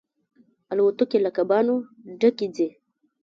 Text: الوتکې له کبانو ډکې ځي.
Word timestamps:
الوتکې 0.71 1.17
له 1.25 1.31
کبانو 1.37 1.75
ډکې 2.19 2.47
ځي. 2.55 2.67